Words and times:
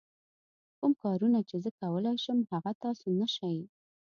کوم 0.77 0.93
کارونه 1.03 1.39
چې 1.49 1.55
زه 1.63 1.69
کولای 1.81 2.17
شم 2.23 2.39
هغه 2.51 2.71
تاسو 2.83 3.07
نه 3.19 3.27
شئ. 3.35 3.57